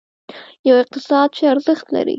[0.67, 2.09] یو اقتصاد چې ارزښت لري.